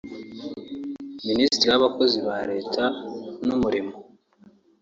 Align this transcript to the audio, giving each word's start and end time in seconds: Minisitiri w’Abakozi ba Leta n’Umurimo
Minisitiri 1.27 1.69
w’Abakozi 1.73 2.17
ba 2.27 2.37
Leta 2.51 2.83
n’Umurimo 3.45 3.93